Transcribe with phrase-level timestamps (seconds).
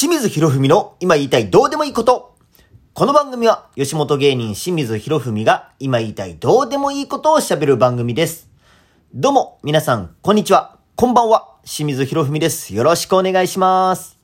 [0.00, 2.36] 清水博文の今言いたいどうでもいいこと。
[2.94, 8.48] この番組は吉本芸人清水博文が今言いたいどうでもいいことを喋る番組です。
[9.12, 10.78] どうも皆さん、こんにちは。
[10.94, 11.56] こんばんは。
[11.64, 12.76] 清水博文です。
[12.76, 14.20] よろしくお願いします。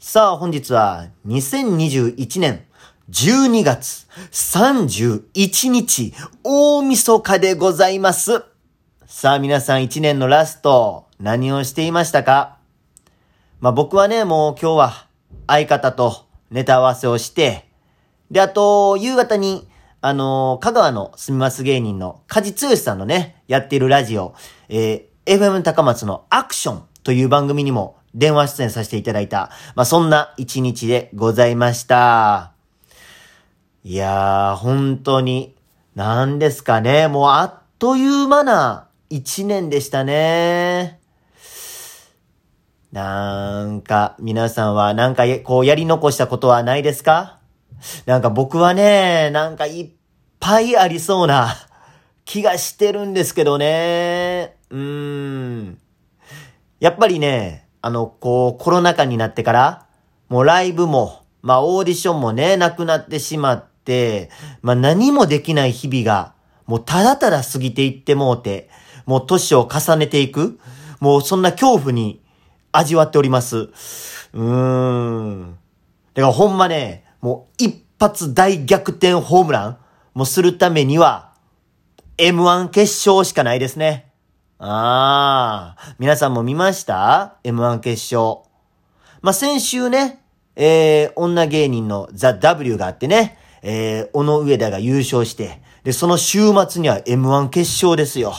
[0.00, 2.64] さあ本日は2021年
[3.08, 6.12] 12月31日
[6.42, 8.42] 大晦日でございます。
[9.06, 12.57] さあ皆さん一年のラスト何をしていましたか？
[13.60, 15.06] まあ僕はね、もう今日は
[15.48, 17.68] 相方とネタ合わせをして、
[18.30, 19.68] で、あと、夕方に、
[20.00, 24.34] あのー香川の住みます芸人の梶剛さんのね、やっているラジオ、
[24.68, 32.52] えー FM 高松のアクションという番組にも電話出演させていただいた、まあそんな一日でございました。
[33.82, 35.56] いやー、本当に、
[35.96, 40.97] なんですかね、もうあっという間な一年でしたね。
[42.92, 47.38] なんか、皆さんはなんかこうやり残したことはないですか？
[48.06, 49.90] なんか僕はね、なんかいっ
[50.40, 51.54] ぱいありそうな
[52.24, 54.56] 気がしてるんですけどね。
[54.70, 55.78] うーん。
[56.80, 59.86] やっぱりね、あの、こう、コロナ禍になってから、
[60.28, 64.30] もうライブも、まあオーディションもね、なくなってしまって、
[64.62, 66.32] まあ何もできない日々が、
[66.66, 68.70] もうただただ過ぎていってもうて、
[69.06, 70.58] もう年を重ねていく、
[71.00, 72.20] もうそんな恐怖に
[72.78, 73.56] 味わっております。
[73.56, 75.58] うーん。
[76.14, 79.78] だからほんまね、もう一発大逆転ホームラン
[80.14, 81.32] もするためには、
[82.18, 84.12] M1 決勝しかないですね。
[84.58, 88.42] ああ、皆さんも見ました ?M1 決勝。
[89.22, 90.20] まあ、先週ね、
[90.56, 98.34] えー、女芸人のザ・ W があってね、えー、小野上田が優勝して、で、その週末には M1 決勝ですよ。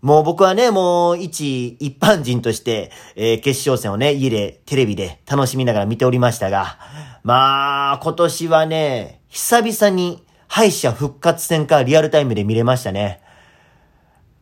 [0.00, 6.78] もう僕はね、もう一一般人として、えー決勝戦をね、家で、テレビで楽しみながら見ておりましたが、
[7.24, 13.20] まあ、今年はね、久々に敗者復活戦かリアルタイムで見れましたね。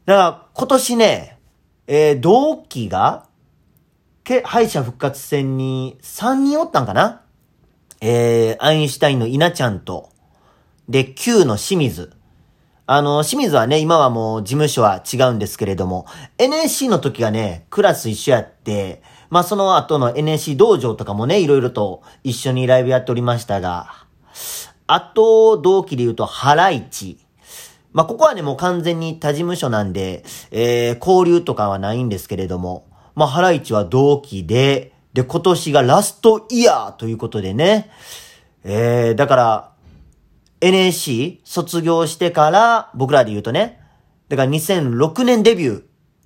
[0.05, 1.39] だから、今年ね、
[1.87, 3.27] えー同期が、
[4.25, 7.23] け、敗者復活戦に3人おったんかな？
[8.01, 10.11] えー、アインシュタインの稲ちゃんと、
[10.89, 12.13] で、Q の清水。
[12.89, 16.07] あの、清水はね、今はもう事務所は違うんですけれども、
[16.39, 23.89] NSC の時がね、クラス一緒やって、まあその後の NSC 道場とかもね、いろいろと一緒にライブやっておりましたが、
[24.87, 27.19] あと、同期で言うと、ハライチ。
[27.93, 32.87] まあここはね、もう完全に他事務所なんで、えー、交流とかはないんですけれども、
[33.17, 37.91] まあハライチは同期で、で、今年がラストイヤーということでね、
[38.63, 39.76] えー、だから、
[40.61, 43.81] NSC 卒業してから、僕らで言うとね、
[44.29, 45.83] だから2006年デビュー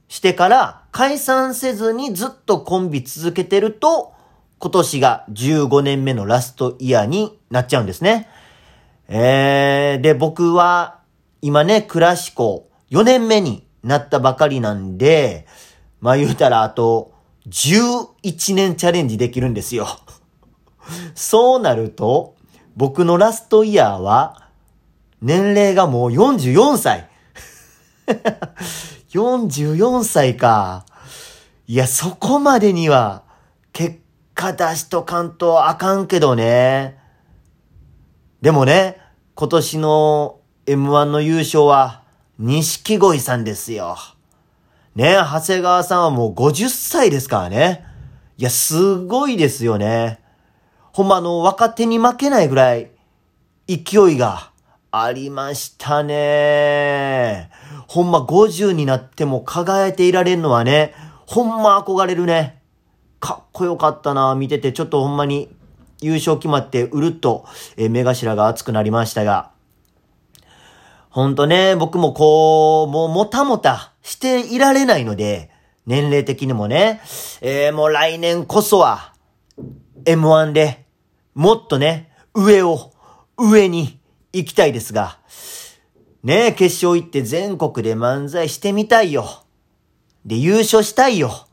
[0.09, 4.13] してから解散せずにずっとコンビ続けてると、
[4.59, 8.29] 今年が15年目のラストイヤーになっちゃうんですね。
[9.09, 11.01] えー、で、僕は
[11.43, 15.47] 今ね、クラシコ4年目になったばかりなんで、
[16.01, 17.13] まあ言うたらあと
[17.49, 19.87] 11年チャレンジできるんですよ。
[21.15, 22.37] そうなると、
[22.77, 24.49] 僕のラストイヤーは、
[25.23, 27.09] 年齢がもう44歳。
[29.11, 30.87] 44歳か。
[31.67, 33.23] いや、そこまでには、
[33.73, 34.01] 結
[34.35, 36.99] 果出しとかんとあかんけどね。
[38.41, 38.99] でもね、
[39.35, 42.03] 今年の M1 の優勝は、
[42.39, 43.97] 錦鯉さんですよ。
[44.95, 47.85] ね、長谷川さんはもう50歳ですからね。
[48.39, 50.21] いや、すごいですよね。
[50.93, 52.91] ほんまあの、若手に負けないぐらい、
[53.69, 54.51] 勢いが
[54.91, 57.51] ありましたね。
[57.87, 60.95] ほんま50になっても輝いていられるのはね、
[61.27, 62.61] ほんま憧れるね。
[63.21, 65.49] かっこよかったな、見てて、ちょっとほんまに
[66.01, 67.45] 優勝決まって、うるっと、
[67.77, 69.51] え目頭が熱くなりましたが。
[71.11, 75.51] ほんとね、僕もこう、もうもたもたしていられないので、
[75.87, 77.01] 年齢的にもね、
[77.41, 79.13] えーもう来年こそは、
[80.05, 80.80] M1 で、
[81.35, 82.93] もっとね、上を、
[83.39, 84.01] 上に
[84.33, 85.19] 行きたいですが、
[86.23, 89.45] ねえ、決勝行って全国で漫才してみたいよ。
[90.27, 91.47] で、優勝したいよ。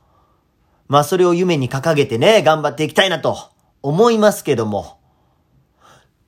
[0.88, 3.38] まあ、それを夢に掲げてね、頑張っていきたいなと
[3.82, 5.00] 思いますけども。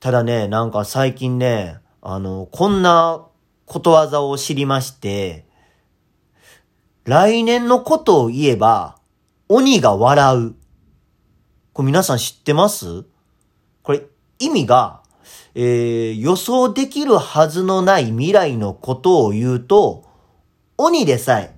[0.00, 3.26] ただね、なんか最近ね、あの、こんな
[3.66, 5.46] ことわざを知りまして、
[7.04, 8.98] 来年のことを言えば、
[9.48, 10.54] 鬼が笑う。
[11.72, 13.04] これ皆さん知ってます？
[13.82, 14.02] これ
[14.38, 15.02] 意味が、
[15.54, 20.04] えー、予想できるはずのない未来のことを言うと、
[20.76, 21.54] 鬼でさえ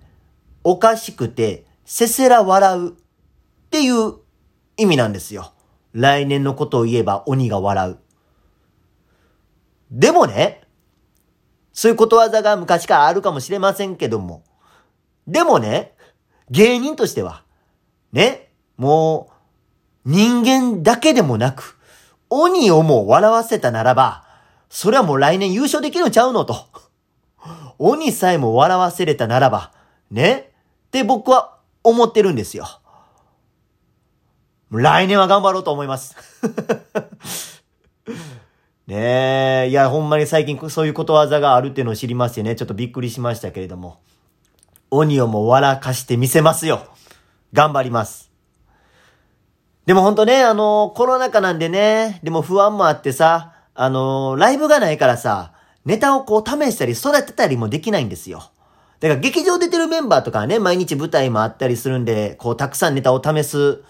[0.65, 2.93] おかしくてせせら笑うっ
[3.71, 4.15] ていう
[4.77, 5.53] 意味なんですよ。
[5.93, 7.99] 来年のことを言えば鬼が笑う。
[9.91, 10.63] でもね、
[11.73, 14.43] そういうことわざが昔からあるかもしれませんけども。
[15.27, 15.95] でもね、
[16.51, 17.45] 芸人としては、
[18.13, 19.31] ね、も
[20.05, 21.79] う、人間だけでもなく、
[22.35, 24.25] 鬼をも笑わせたならば、
[24.71, 26.67] それはもう来年優勝できるんちゃうのと。
[27.79, 29.71] 鬼さえも笑わせれたならば、
[30.11, 30.51] ね？
[30.87, 32.67] って僕は思ってるんですよ。
[34.71, 36.17] 来年は頑張ろうと思います。
[38.87, 43.99] ねえ、いや、ほんまに最近そういうことわざがあるっていうのを知りましてね、ちょっとびっくりしましたけれども。
[44.91, 46.87] 鬼をも笑かしてみせますよ。
[47.53, 48.32] 頑張ります。
[49.87, 55.53] でもほんとね、あの、コロナ禍なんでね、でも不安もあってさ、あの、ライブがないからさ、
[55.85, 58.53] ネタをこう試したり育てたりもできないんですよ。
[59.01, 63.83] だから劇場出てるメンバーとかね、毎日舞台もあったりするんで、こうたくさんネタを試す、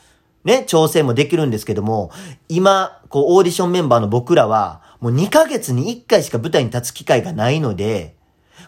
[0.44, 2.11] ね、調整もできるんですけども、
[2.49, 8.17] 今、こうオーディションメンバーの僕らは、もう2ヶ月に1回しか舞台に立つ機会がないので、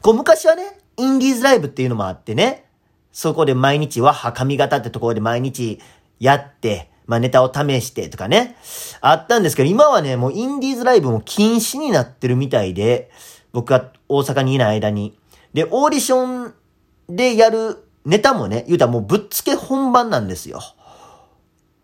[0.03, 2.67] こう昔はね、インディーズライブっていうのもあってね、
[3.13, 5.81] そこで毎日は髪型ってところで毎日
[6.21, 8.57] やって、まあネタを試してとかね、
[9.01, 13.11] あったんですけど、今はね、もうインディーズライブも禁止になってるみたいで、
[13.53, 15.19] 僕が大阪にいない間に。
[15.53, 16.55] で、オーディション
[17.09, 20.61] でやるネタもね、言うたらもうぶっつけ本番なんですよ。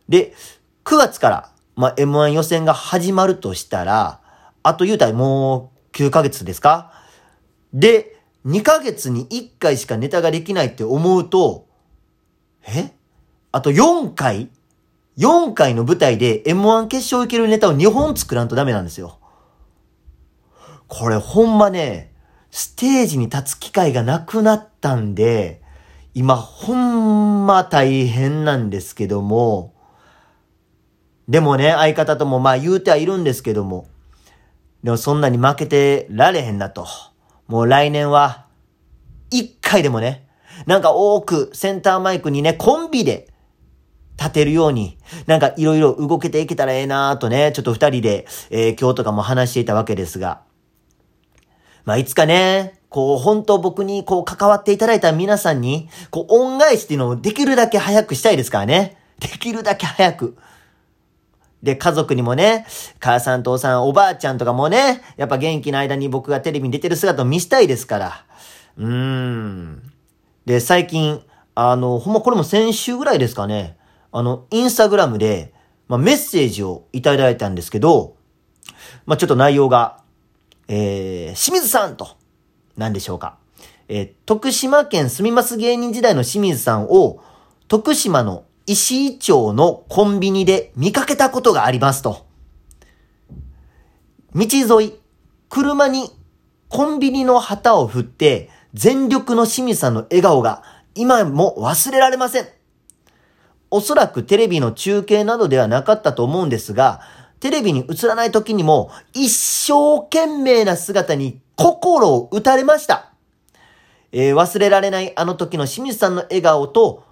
[0.09, 0.35] で、
[0.85, 4.21] 9月から、まあ M1 予選が始まるとしたら、
[4.63, 6.93] あと言うたらもう9ヶ月ですか？
[7.73, 8.17] で、
[8.47, 11.67] 2ヶ月に1回しかネタができないって思うと、
[12.67, 12.93] え？
[13.53, 14.49] あと4回
[15.19, 19.19] ?4 回の舞台で M1 決勝行けるネタを2本作らんとダメなんですよ。
[20.89, 22.13] これほんまね、
[22.51, 25.63] ステージに立つ機会がなくなったんで、
[26.15, 29.75] 今ほんま大変なんですけども、
[31.29, 33.87] でもね、相方ともまあ言うてはいるんですけども、
[34.83, 36.87] でもそんなに負けてられへんなと。
[37.47, 38.47] もう来年は、
[39.31, 40.27] 一回でもね、
[40.67, 43.30] なんか多くセンターマイクにね、コンビで
[44.21, 50.43] 立てるように、なんかいろいろ動けていけたらええなーとね、ちょっと二人で、えー、今日とかも話していたわけですが、
[51.87, 58.99] まあいつかね、こう本当僕にこう関わっていただいた皆さんに、こう恩返しっていうのをできるだけ早くしたいですからね。
[59.19, 60.37] できるだけ早く。
[61.63, 62.67] で、家族にもね、
[63.01, 68.25] 母さん、父さん、おばあちゃんとかもね、やっぱ元気な間に僕がテレビに出てる姿を見したいですから。
[68.77, 69.93] うーん。
[70.47, 71.23] で、最近、
[71.55, 73.77] あの、ほんまこれも先週ぐらいですかね、
[74.13, 75.53] あの、インスタグラムで、
[75.89, 78.17] まあ、メッセージをいただいたんですけど、
[79.07, 80.03] まあ、ちょっと内容が、
[80.69, 82.17] えー、清水さんと、
[82.77, 83.39] 何でしょうか。
[83.89, 87.23] えー、徳島県住みます芸人時代の清水さんを、
[87.69, 92.27] 徳島の石井町のコンビニで見かけたことがありますと。
[94.35, 94.47] 道
[94.81, 95.01] 沿い、
[95.49, 96.09] 車に
[96.69, 100.63] コンビニの旗を振って全力の清水さんの笑顔が
[100.95, 102.60] 今も忘れられません。
[103.71, 107.01] おそらくテレビの中継などではなかったと思うんですが、
[107.39, 113.13] テレビに映らない時にも一生懸命な姿に心を打たれました。
[114.13, 117.05] えー、忘れられないあの時の清水さんの笑顔と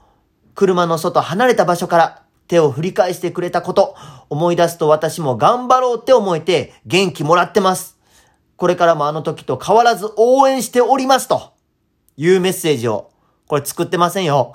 [0.54, 3.94] 車の外離れた場所から手を振り返してくれたこと、
[4.28, 7.96] 思い出すと私も頑張ろうって思えて元気もらってます。
[8.56, 11.52] これからもあの時と変わらず応援しておりますと
[12.16, 13.10] いうメッセージを、
[13.46, 14.52] これ作ってませんよ。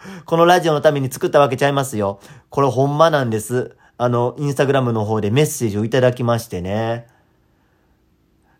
[0.24, 2.20] このラジオのために作ったわけちゃいますよ。
[2.48, 3.76] これほんまなんです。
[3.98, 7.06] あの、インスタグラムの方でメッセージをいただきましてね。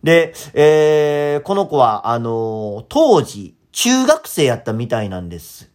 [0.03, 5.71] で、えー、この子は、あの当時、中学生やったみたいなんです。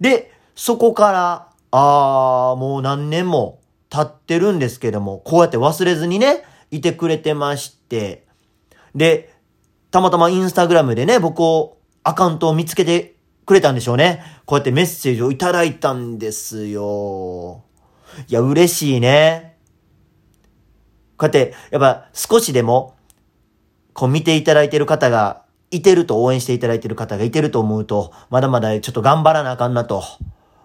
[0.00, 8.26] で、そこから、あー、もう何年も経ってるんですけども、こうやって忘れずにね、いてくれてまして、
[8.94, 9.34] で、
[9.90, 13.17] たまたまインスタグラムでね、僕を、アカウントを見つけて
[13.48, 14.22] くれたんでしょうね。
[14.44, 17.64] こうやってメッセージをいただいたんですよ。
[18.28, 19.56] いや、嬉しいね。
[21.16, 22.94] こうやって、やっぱ少しでも、
[23.94, 30.04] こう見ていただいてる方がいてると応援していただいてる方がいてると思うと、まだまだちょっと頑張らなあかんなと。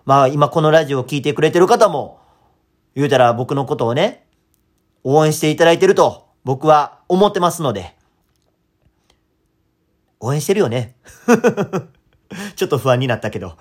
[0.04, 2.20] まあ今このラジオを聴いてくれてる方も、
[2.96, 4.28] 言うたら僕のことをね、
[5.06, 7.96] 応援していただいてると僕は思ってますので、
[10.20, 10.98] 応援してるよね。
[12.56, 13.54] ちょっと不安になったけど。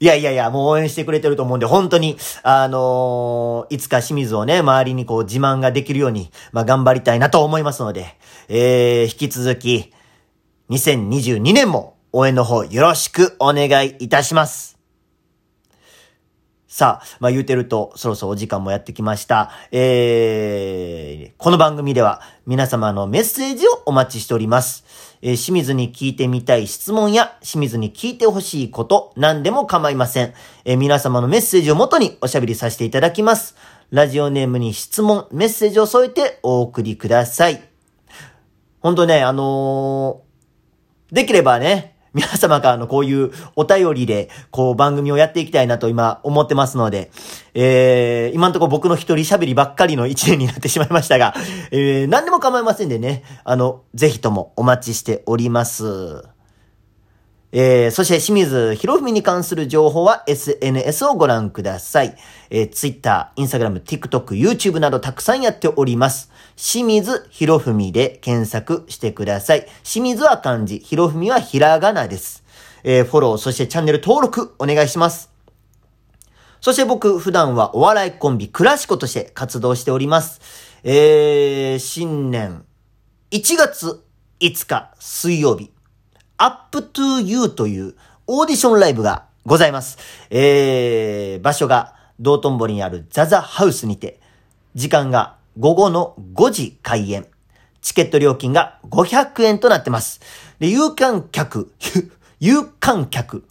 [0.00, 8.14] いやいやいや、もう応援してくれてると思うんで、本当に、あのー、いつか清水をね、周りにこう自慢ができるように、まあ頑張りたいなと思いますので、
[8.48, 9.92] えー、引き続き、
[10.70, 14.77] 2022年も応援の方よろしくお願いいたします。
[16.78, 19.50] さあ、まあ言うてると、そろそろお時間もやってきました。
[19.72, 24.84] えー、この番組では皆様のメッセージをお待ちしております。
[25.20, 30.34] えー、清水に聞いてみたい質問や清水に聞いてほしいこと、何でも構いません。
[30.64, 33.56] えー、皆様のメッセージをもとにおしゃべりさせていただきます。
[33.90, 37.60] ラジオネームに質問、メッセージを添えてお送りください。
[38.78, 47.10] ほんとね、あのー、できればね、皆様からのこういうお便りで、こう番組をやっていきたいなと今思ってますので、
[47.54, 51.34] えー、今んところ僕の一人喋りばっかりの一年になってしまいましたが、
[51.70, 56.38] えー、何でも構いませんでね、あの、ぜひともお待ちしております。
[57.50, 62.14] えー、そして清水博文に関する情報は SNS をご覧ください。
[62.50, 66.30] えー、Twitter、Instagram、TikTok、YouTube などたくさんやっております。
[66.58, 69.66] 清水博文で検索してください。
[69.84, 72.42] 清水は漢字、博文はひらがなです。
[72.82, 75.30] えー、フォロー、そしてチャンネル登録お願いします。
[76.60, 80.40] そして僕、普段はお笑いコンビ、クラシコとして活動しております。
[80.82, 82.64] えー、新年
[83.30, 84.02] 1月
[84.40, 85.70] 5日水曜日。
[86.38, 87.94] up to you という
[88.26, 89.96] オーディションライブがございます。
[90.30, 94.18] えー、場所が道頓堀にあるザザハウスにて、
[94.74, 97.26] 時間が午後の5時開演。
[97.80, 100.20] チケット料金が500円となってます。
[100.58, 101.72] で、有観客、
[102.40, 103.44] 有観客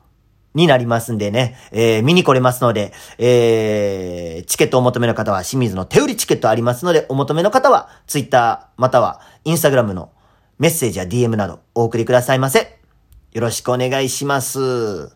[0.54, 10.12] になりますんでね、えー、見に来れますので、えー、チケットお求めの方は清水の手売りチケットありますので、お求めの方は、ツイッターまたはインスタグラムの
[10.60, 12.80] メッセージや DM などお送りくださいませ。
[13.32, 15.16] よろしくお願いします。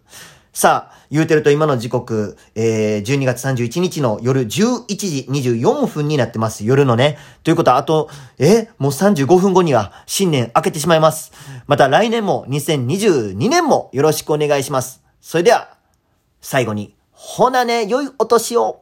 [0.54, 6.66] さあ、言うてると今の時刻、えー、12月31日の夜11時24分になってます。
[6.66, 7.18] 夜のね。
[7.44, 11.32] ということは、あと、えもう35分後には新年明けてしまいます。
[11.68, 15.02] また来年も2022年もよろしくお願いします。
[15.22, 15.78] それでは、
[16.42, 18.80] 最後に、ほなね、良いお年を。